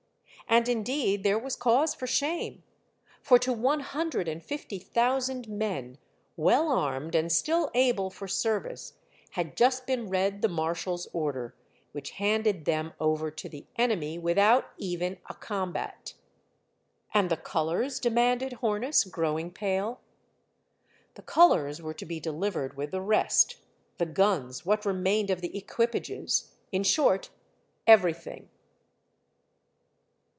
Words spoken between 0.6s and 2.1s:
indeed there was cause for